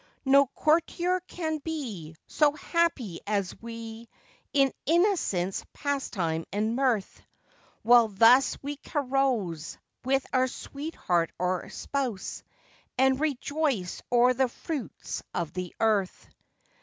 [0.25, 4.09] No courtier can be So happy as we,
[4.51, 7.21] In innocence, pastime, and mirth;
[7.83, 12.41] While thus we carouse, With our sweetheart or spouse,
[12.97, 16.27] And rejoice o'er the fruits of the earth.